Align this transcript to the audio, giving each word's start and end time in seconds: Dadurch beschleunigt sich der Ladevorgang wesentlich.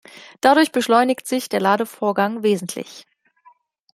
Dadurch 0.41 0.71
beschleunigt 0.71 1.27
sich 1.27 1.47
der 1.47 1.59
Ladevorgang 1.61 2.41
wesentlich. 2.41 3.05